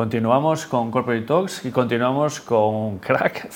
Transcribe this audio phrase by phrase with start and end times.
[0.00, 3.50] Continuamos con Corporate Talks y continuamos con Crack,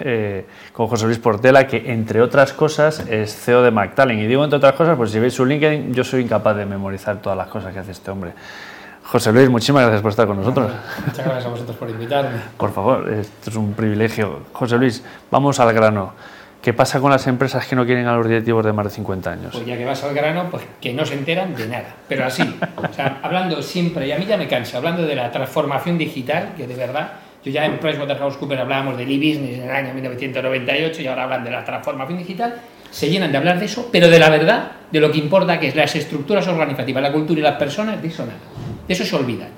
[0.00, 4.18] eh, con José Luis Portela, que entre otras cosas es CEO de McTalent.
[4.18, 7.20] Y digo entre otras cosas, pues si veis su LinkedIn, yo soy incapaz de memorizar
[7.20, 8.32] todas las cosas que hace este hombre.
[9.04, 10.72] José Luis, muchísimas gracias por estar con nosotros.
[11.04, 12.38] Muchas gracias a vosotros por invitarme.
[12.56, 14.44] Por favor, esto es un privilegio.
[14.54, 16.14] José Luis, vamos al grano.
[16.62, 19.32] ¿Qué pasa con las empresas que no quieren a los directivos de más de 50
[19.32, 19.52] años?
[19.52, 21.94] Pues ya que vas al grano, pues que no se enteran de nada.
[22.06, 22.42] Pero así,
[23.22, 26.74] hablando siempre, y a mí ya me cansa, hablando de la transformación digital, que de
[26.74, 31.44] verdad, yo ya en PricewaterhouseCoopers hablábamos del e-business en el año 1998 y ahora hablan
[31.44, 32.56] de la transformación digital,
[32.90, 35.68] se llenan de hablar de eso, pero de la verdad, de lo que importa, que
[35.68, 38.38] es las estructuras organizativas, la cultura y las personas, de eso nada.
[38.86, 39.48] De eso se olvidan.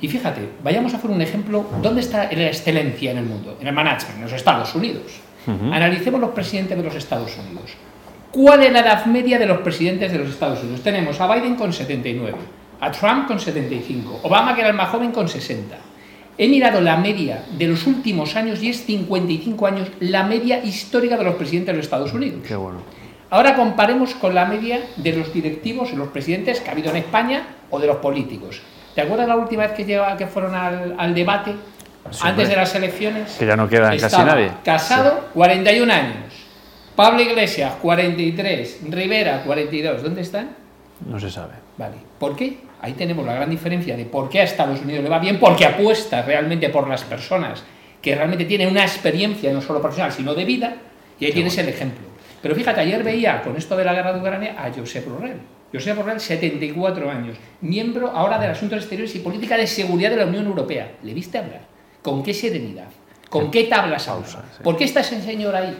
[0.00, 3.56] Y fíjate, vayamos a hacer un ejemplo, ¿dónde está la excelencia en el mundo?
[3.60, 5.25] En el management, en los Estados Unidos.
[5.46, 7.72] Analicemos los presidentes de los Estados Unidos.
[8.32, 10.82] ¿Cuál es la edad media de los presidentes de los Estados Unidos?
[10.82, 12.34] Tenemos a Biden con 79,
[12.80, 15.76] a Trump con 75, Obama, que era el más joven, con 60.
[16.38, 21.16] He mirado la media de los últimos años y es 55 años la media histórica
[21.16, 22.40] de los presidentes de los Estados Unidos.
[22.46, 22.80] Qué bueno.
[23.30, 27.46] Ahora comparemos con la media de los directivos los presidentes que ha habido en España
[27.70, 28.60] o de los políticos.
[28.94, 31.54] ¿Te acuerdas la última vez que, lleva, que fueron al debate
[32.22, 33.36] antes de las elecciones.
[33.38, 34.50] Que ya no queda casi nadie.
[34.64, 36.32] Casado, 41 años.
[36.94, 38.80] Pablo Iglesias, 43.
[38.88, 40.02] Rivera, 42.
[40.02, 40.56] ¿Dónde están?
[41.04, 41.54] No se sabe.
[41.76, 41.96] Vale.
[42.18, 42.58] ¿Por qué?
[42.80, 45.66] Ahí tenemos la gran diferencia de por qué a Estados Unidos le va bien, porque
[45.66, 47.62] apuesta realmente por las personas
[48.00, 50.76] que realmente tienen una experiencia no solo profesional, sino de vida,
[51.18, 52.06] y ahí tienes el ejemplo.
[52.40, 55.40] Pero fíjate, ayer veía con esto de la guerra de Ucrania a Josep Borrell.
[55.72, 60.26] Josep Borrell, 74 años, miembro ahora del Asuntos Exteriores y Política de Seguridad de la
[60.26, 60.92] Unión Europea.
[61.02, 61.75] ¿Le viste hablar?
[62.06, 62.86] ¿Con qué serenidad?
[63.28, 64.44] ¿Con qué tablas pausa?
[64.62, 65.76] ¿Por qué está ese señor ahí?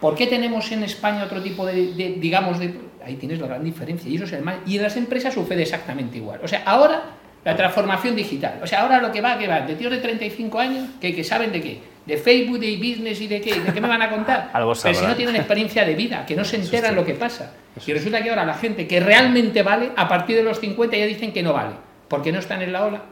[0.00, 2.72] ¿Por qué tenemos en España otro tipo de, digamos, de...
[3.04, 4.10] Ahí tienes la gran diferencia.
[4.10, 4.60] Y eso es el mal.
[4.64, 6.40] Y en las empresas sucede exactamente igual.
[6.42, 7.02] O sea, ahora
[7.44, 8.60] la transformación digital.
[8.62, 11.22] O sea, ahora lo que va, que va, de tíos de 35 años, que, que
[11.22, 14.08] saben de qué, de Facebook, de business y de qué, de qué me van a
[14.08, 14.48] contar.
[14.54, 17.52] Algo Pero si no tienen experiencia de vida, que no se enteran lo que pasa.
[17.86, 21.04] Y resulta que ahora la gente que realmente vale, a partir de los 50 ya
[21.04, 21.74] dicen que no vale,
[22.08, 23.02] porque no están en la ola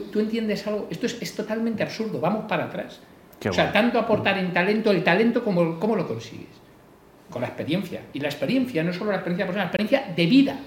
[0.00, 0.88] ¿Tú, entiendes algo?
[0.90, 3.00] Esto es, totalmente absurdo, vamos para atrás.
[3.48, 6.48] o sea, tanto aportar en talento, el talento, como, ¿cómo lo consigues?
[7.30, 8.02] Con la experiencia.
[8.12, 10.58] Y la experiencia no es solo la experiencia personal, la experiencia de vida.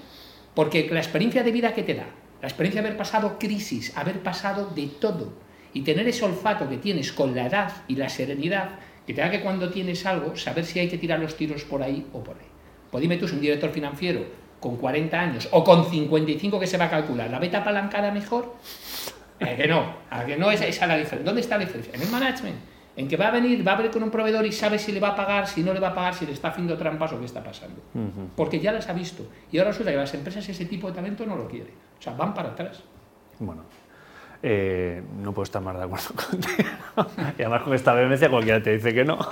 [0.54, 2.06] Porque la experiencia de vida, ¿qué te da?
[2.40, 5.32] La experiencia de haber pasado crisis, haber pasado de todo.
[5.74, 8.70] Y tener ese olfato que tienes con la edad y la serenidad,
[9.06, 11.82] que te da que cuando tienes algo, saber si hay que tirar los tiros por
[11.82, 12.46] ahí o por ahí.
[12.90, 14.24] Pues dime tú, si un director financiero
[14.58, 18.56] con 40 años o con 55 que se va a calcular, ¿la beta apalancada mejor?
[19.40, 21.24] A que no, a que no es esa la diferencia.
[21.24, 21.94] ¿Dónde está la diferencia?
[21.94, 22.56] En el management.
[22.96, 24.98] En que va a venir, va a ver con un proveedor y sabe si le
[24.98, 27.20] va a pagar, si no le va a pagar, si le está haciendo trampas o
[27.20, 27.80] qué está pasando.
[28.34, 29.24] Porque ya las ha visto.
[29.52, 31.74] Y ahora resulta que las empresas ese tipo de talento no lo quieren.
[31.98, 32.82] O sea, van para atrás.
[33.38, 33.62] Bueno,
[34.42, 36.68] eh, no puedo estar más de acuerdo contigo.
[37.38, 39.18] y además con esta vehemencia cualquiera te dice que no.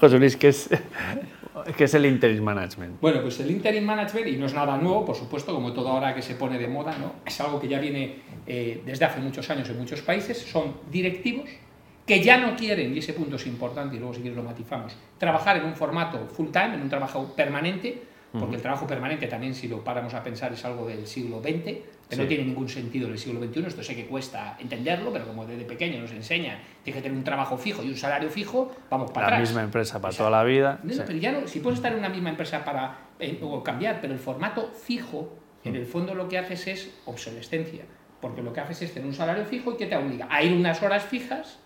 [0.00, 0.70] José Luis, ¿qué es
[1.76, 3.00] ¿Qué es el interim management?
[3.00, 6.14] Bueno, pues el interim management, y no es nada nuevo, por supuesto, como todo ahora
[6.14, 7.14] que se pone de moda, ¿no?
[7.24, 8.16] es algo que ya viene
[8.46, 11.48] eh, desde hace muchos años en muchos países, son directivos
[12.06, 14.94] que ya no quieren, y ese punto es importante, y luego si quieres lo matizamos,
[15.16, 18.02] trabajar en un formato full time, en un trabajo permanente,
[18.38, 21.64] porque el trabajo permanente también, si lo paramos a pensar, es algo del siglo XX,
[22.08, 25.26] que no tiene ningún sentido en el siglo XXI, esto sé que cuesta entenderlo, pero
[25.26, 28.72] como desde pequeño nos enseña, tienes que tener un trabajo fijo y un salario fijo,
[28.90, 29.40] vamos para la atrás.
[29.40, 30.80] La misma empresa para toda la vida.
[30.82, 34.12] pero ya no, si puedes estar en una misma empresa para eh, o cambiar, pero
[34.12, 37.84] el formato fijo, en el fondo lo que haces es obsolescencia,
[38.20, 40.52] porque lo que haces es tener un salario fijo y que te obliga a ir
[40.52, 41.58] unas horas fijas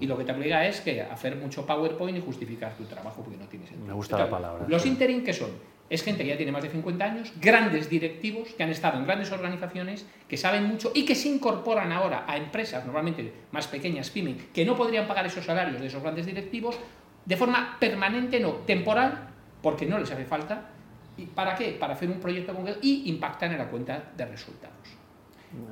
[0.00, 3.38] y lo que te obliga es que hacer mucho PowerPoint y justificar tu trabajo porque
[3.38, 3.86] no tienes sentido.
[3.86, 4.66] Me gusta la palabra.
[4.68, 5.50] Los interim, ¿qué son?
[5.90, 9.04] Es gente que ya tiene más de 50 años, grandes directivos que han estado en
[9.04, 14.08] grandes organizaciones, que saben mucho y que se incorporan ahora a empresas, normalmente más pequeñas,
[14.08, 16.78] pyme, que no podrían pagar esos salarios de esos grandes directivos
[17.26, 19.30] de forma permanente, no, temporal,
[19.60, 20.70] porque no les hace falta.
[21.18, 21.72] ¿Y para qué?
[21.72, 24.76] Para hacer un proyecto concreto y impactar en la cuenta de resultados.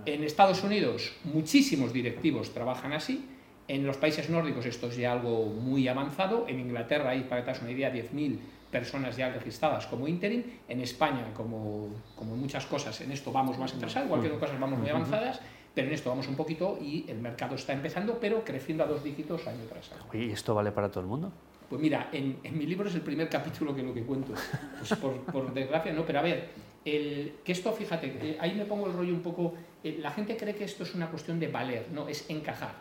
[0.05, 3.29] En Estados Unidos muchísimos directivos trabajan así,
[3.69, 7.45] en los países nórdicos esto es ya algo muy avanzado, en Inglaterra hay, para que
[7.45, 8.39] te hagas una idea, 10.000
[8.71, 10.43] personas ya registradas como interim.
[10.69, 14.61] En España, como, como muchas cosas, en esto vamos más atrasados, igual que en cosas
[14.61, 15.41] vamos muy avanzadas,
[15.75, 19.03] pero en esto vamos un poquito y el mercado está empezando, pero creciendo a dos
[19.03, 20.03] dígitos año tras año.
[20.13, 21.33] ¿Y esto vale para todo el mundo?
[21.69, 24.33] Pues mira, en, en mi libro es el primer capítulo que lo que cuento.
[24.79, 26.49] Pues por, por desgracia, no, pero a ver,
[26.85, 29.55] el, que esto, fíjate, eh, ahí me pongo el rollo un poco.
[29.85, 32.73] Eh, la gente cree que esto es una cuestión de valer, no, es encajar.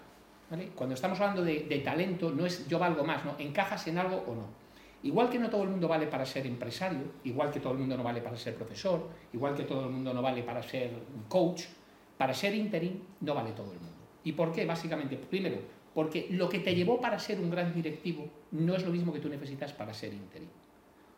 [0.49, 0.69] ¿vale?
[0.73, 4.23] Cuando estamos hablando de, de talento, no es yo valgo más, no, encajas en algo
[4.27, 4.66] o no.
[5.07, 7.95] Igual que no todo el mundo vale para ser empresario, igual que todo el mundo
[7.95, 10.91] no vale para ser profesor, igual que todo el mundo no vale para ser
[11.29, 11.63] coach,
[12.17, 13.95] para ser interim no vale todo el mundo.
[14.25, 14.65] ¿Y por qué?
[14.65, 15.59] Básicamente, primero,
[15.93, 19.21] porque lo que te llevó para ser un gran directivo no es lo mismo que
[19.21, 20.49] tú necesitas para ser interim.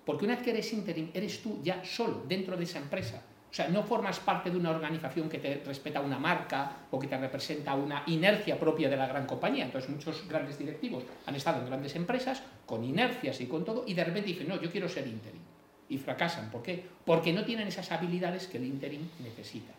[0.05, 3.23] Porque una vez que eres interim, eres tú ya solo dentro de esa empresa.
[3.49, 7.07] O sea, no formas parte de una organización que te respeta una marca o que
[7.07, 9.65] te representa una inercia propia de la gran compañía.
[9.65, 13.95] Entonces, muchos grandes directivos han estado en grandes empresas con inercias y con todo, y
[13.95, 15.41] de repente dicen, no, yo quiero ser interim.
[15.89, 16.51] Y fracasan.
[16.51, 16.85] ¿Por qué?
[17.03, 19.73] Porque no tienen esas habilidades que el interim necesita.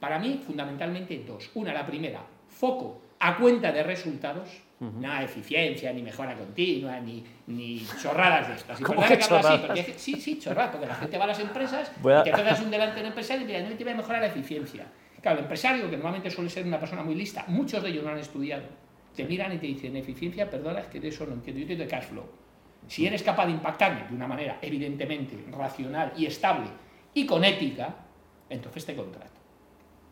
[0.00, 1.50] Para mí, fundamentalmente dos.
[1.54, 4.50] Una, la primera, foco a cuenta de resultados,
[4.80, 8.80] nada de eficiencia, ni mejora continua, ni, ni chorradas de estas.
[8.80, 9.60] Y ¿Cómo que hablo así, chorradas?
[9.60, 12.60] porque- sí, sí, chorradas, porque la gente va a las empresas a- y te quedas
[12.60, 14.86] un delante de un empresario y te dice, no te voy a mejorar la eficiencia.
[15.22, 18.10] Claro, el empresario, que normalmente suele ser una persona muy lista, muchos de ellos no
[18.10, 18.64] han estudiado,
[19.16, 21.84] te miran y te dicen, eficiencia, perdona, es que de eso no entiendo, yo entiendo
[21.84, 22.26] de cash flow.
[22.86, 26.66] Si eres capaz de impactarme de una manera evidentemente racional y estable
[27.14, 27.94] y con ética,
[28.50, 29.33] entonces te contrato.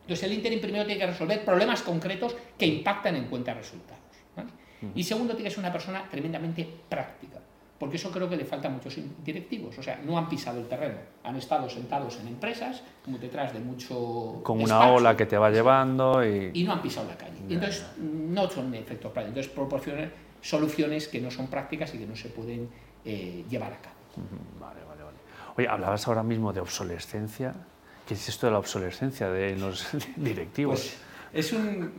[0.03, 4.01] Entonces el interim primero tiene que resolver problemas concretos que impactan en cuenta resultados.
[4.37, 4.51] ¿vale?
[4.95, 7.39] Y segundo, tiene que ser una persona tremendamente práctica,
[7.79, 9.79] porque eso creo que le falta a muchos directivos.
[9.79, 13.61] O sea, no han pisado el terreno, han estado sentados en empresas, como detrás de
[13.61, 14.41] mucho...
[14.43, 16.51] Con una ola que te va llevando y...
[16.53, 17.39] y no han pisado la calle.
[17.49, 19.29] Y entonces no son efectos prácticos.
[19.29, 22.69] Entonces proporcionan soluciones que no son prácticas y que no se pueden
[23.05, 23.97] eh, llevar a cabo.
[24.61, 25.17] Vale, vale, vale.
[25.57, 27.55] Oye, hablabas ahora mismo de obsolescencia.
[28.07, 30.81] ¿Qué es esto de la obsolescencia de los directivos?
[30.81, 31.93] Pues es un,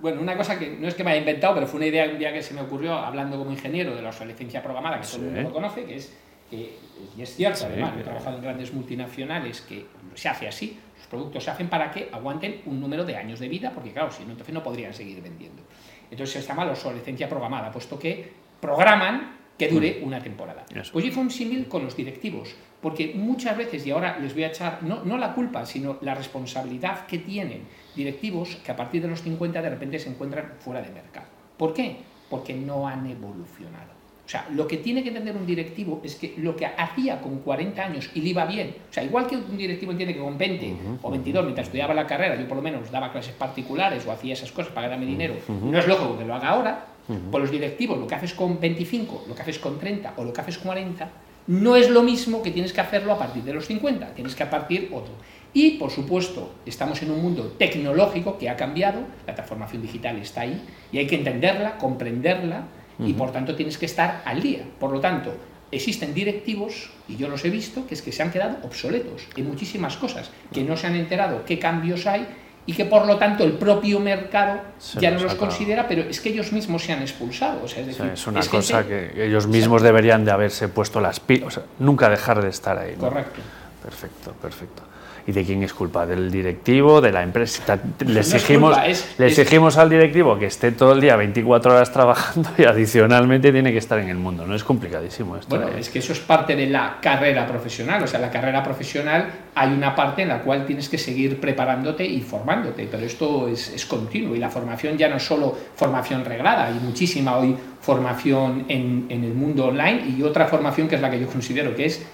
[0.00, 2.18] bueno, una cosa que no es que me haya inventado, pero fue una idea un
[2.18, 5.32] día que se me ocurrió hablando como ingeniero de la obsolescencia programada, que todo el
[5.32, 6.12] mundo conoce, que es,
[6.50, 6.76] que,
[7.16, 11.06] y es cierto, Sí, además, he trabajado en grandes multinacionales que se hace así, los
[11.08, 14.24] productos se hacen para que aguanten un número de años de vida, porque claro, si
[14.24, 15.62] no, entonces no podrían seguir vendiendo.
[16.10, 20.64] Entonces se llama la obsolescencia programada, puesto que programan que dure una temporada.
[20.74, 20.92] Eso.
[20.92, 24.44] Pues yo hice un símil con los directivos, porque muchas veces, y ahora les voy
[24.44, 27.62] a echar no, no la culpa, sino la responsabilidad que tienen
[27.94, 31.26] directivos que a partir de los 50 de repente se encuentran fuera de mercado.
[31.56, 31.96] ¿Por qué?
[32.28, 33.96] Porque no han evolucionado.
[34.26, 37.38] O sea, lo que tiene que entender un directivo es que lo que hacía con
[37.38, 40.36] 40 años y le iba bien, o sea, igual que un directivo entiende que con
[40.36, 44.10] 20 o 22, mientras estudiaba la carrera, yo por lo menos daba clases particulares o
[44.10, 47.50] hacía esas cosas para ganarme dinero, no es lógico que lo haga ahora, pues los
[47.50, 50.58] directivos, lo que haces con 25, lo que haces con 30 o lo que haces
[50.58, 51.10] con 40,
[51.46, 54.42] no es lo mismo que tienes que hacerlo a partir de los 50, tienes que
[54.42, 55.12] a partir otro.
[55.54, 60.42] Y, por supuesto, estamos en un mundo tecnológico que ha cambiado, la transformación digital está
[60.42, 60.60] ahí,
[60.92, 62.64] y hay que entenderla, comprenderla,
[62.98, 64.64] y por tanto tienes que estar al día.
[64.80, 65.34] Por lo tanto,
[65.70, 69.46] existen directivos, y yo los he visto, que es que se han quedado obsoletos en
[69.46, 72.26] muchísimas cosas, que no se han enterado qué cambios hay
[72.66, 76.20] y que por lo tanto el propio mercado Se ya no los considera, pero es
[76.20, 77.62] que ellos mismos se han expulsado.
[77.64, 80.24] O sea, es, O sea, decir, es una es cosa gente- que ellos mismos deberían
[80.24, 82.94] de haberse puesto las pilas, o sea, nunca dejar de estar ahí.
[82.96, 83.08] ¿no?
[83.08, 83.40] Correcto.
[83.82, 84.82] Perfecto, perfecto.
[85.28, 86.06] ¿Y de quién es culpa?
[86.06, 87.00] ¿Del directivo?
[87.00, 87.76] ¿De la empresa?
[87.98, 91.00] Le No es exigimos, culpa, es- le es- exigimos al directivo que esté todo el
[91.00, 94.46] día 24 horas trabajando y adicionalmente tiene que estar en el mundo.
[94.46, 95.56] No es complicadísimo esto.
[95.56, 95.80] Bueno, ¿eh?
[95.80, 98.04] es que eso es parte de la carrera profesional.
[98.04, 102.04] O sea, la carrera profesional hay una parte en la cual tienes que seguir preparándote
[102.04, 106.24] y formándote, pero esto es, es continuo y la formación ya no es solo formación
[106.24, 111.00] reglada, hay muchísima hoy formación en, en el mundo online y otra formación que es
[111.00, 112.04] la que yo considero que es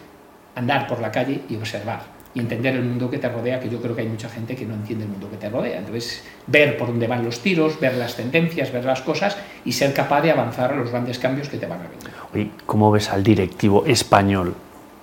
[0.54, 2.00] andar por la calle y observar
[2.34, 4.64] y entender el mundo que te rodea, que yo creo que hay mucha gente que
[4.64, 5.78] no entiende el mundo que te rodea.
[5.78, 9.92] Entonces, ver por dónde van los tiros, ver las tendencias, ver las cosas y ser
[9.92, 12.10] capaz de avanzar a los grandes cambios que te van a venir.
[12.32, 14.54] Oye, ¿Cómo ves al directivo español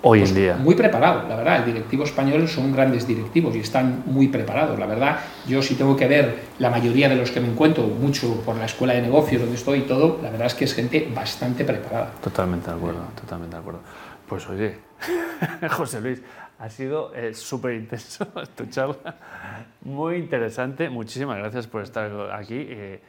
[0.02, 0.56] hoy Pues en día?
[0.56, 1.58] Muy preparado, la verdad.
[1.58, 5.20] El directivo español son grandes directivos y están muy preparados, la verdad.
[5.48, 8.66] Yo si tengo que ver la mayoría de los que me encuentro, mucho por la
[8.66, 12.12] escuela de negocios donde estoy y todo, la verdad es que es gente bastante preparada.
[12.24, 13.82] Totalmente de acuerdo, totalmente de acuerdo.
[14.30, 14.78] Pues oye,
[15.72, 16.22] José Luis,
[16.60, 19.16] ha sido eh, súper intenso tu charla,
[19.82, 20.88] muy interesante.
[20.88, 22.68] Muchísimas gracias por estar aquí.
[22.70, 23.02] Eh,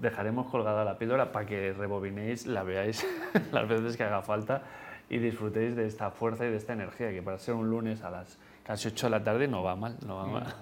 [0.00, 3.06] dejaremos colgada la píldora para que rebobinéis, la veáis
[3.52, 4.62] las veces que haga falta
[5.08, 8.10] y disfrutéis de esta fuerza y de esta energía que para ser un lunes a
[8.10, 9.96] las casi 8 de la tarde no va mal.
[10.04, 10.54] No va mal.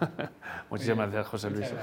[0.68, 1.74] Muchísimas gracias, José Luis.